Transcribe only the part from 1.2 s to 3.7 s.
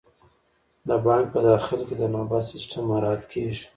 په داخل کې د نوبت سیستم مراعات کیږي.